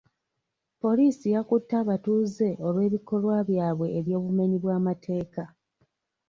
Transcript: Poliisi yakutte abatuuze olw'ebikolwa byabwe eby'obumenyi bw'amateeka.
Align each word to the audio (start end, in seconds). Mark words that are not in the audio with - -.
Poliisi 0.81 1.27
yakutte 1.35 1.73
abatuuze 1.81 2.49
olw'ebikolwa 2.67 3.35
byabwe 3.49 3.87
eby'obumenyi 3.99 4.57
bw'amateeka. 4.63 5.43